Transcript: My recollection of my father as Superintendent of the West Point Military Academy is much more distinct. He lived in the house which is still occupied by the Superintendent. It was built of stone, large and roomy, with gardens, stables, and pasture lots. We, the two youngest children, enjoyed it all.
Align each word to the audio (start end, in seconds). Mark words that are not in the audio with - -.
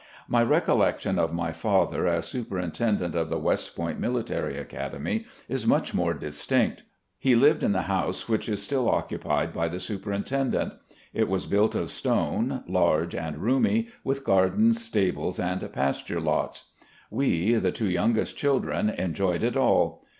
My 0.27 0.41
recollection 0.41 1.19
of 1.19 1.31
my 1.31 1.51
father 1.51 2.07
as 2.07 2.25
Superintendent 2.27 3.15
of 3.15 3.29
the 3.29 3.37
West 3.37 3.75
Point 3.75 3.99
Military 3.99 4.57
Academy 4.57 5.25
is 5.47 5.67
much 5.67 5.93
more 5.93 6.15
distinct. 6.15 6.81
He 7.19 7.35
lived 7.35 7.61
in 7.61 7.71
the 7.71 7.83
house 7.83 8.27
which 8.27 8.49
is 8.49 8.63
still 8.63 8.89
occupied 8.89 9.53
by 9.53 9.67
the 9.67 9.79
Superintendent. 9.79 10.73
It 11.13 11.27
was 11.27 11.45
built 11.45 11.75
of 11.75 11.91
stone, 11.91 12.63
large 12.67 13.13
and 13.13 13.37
roomy, 13.43 13.89
with 14.03 14.23
gardens, 14.25 14.83
stables, 14.83 15.39
and 15.39 15.71
pasture 15.71 16.19
lots. 16.19 16.71
We, 17.11 17.53
the 17.53 17.71
two 17.71 17.87
youngest 17.87 18.35
children, 18.35 18.89
enjoyed 18.89 19.43
it 19.43 19.55
all. 19.55 20.03